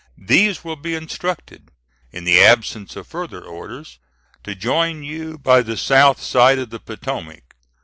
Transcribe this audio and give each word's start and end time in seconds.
These 0.25 0.63
will 0.63 0.77
be 0.77 0.95
instructed, 0.95 1.69
in 2.11 2.23
the 2.23 2.41
absence 2.41 2.95
of 2.95 3.05
further 3.05 3.43
orders, 3.43 3.99
to 4.43 4.55
join 4.55 5.03
you 5.03 5.37
by 5.37 5.61
the 5.61 5.77
south 5.77 6.19
side 6.19 6.57
of 6.57 6.71
the 6.71 6.79
Potomac. 6.79 7.55